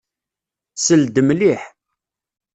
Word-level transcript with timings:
Sel-d 0.85 1.15
mliḥ. 1.27 1.61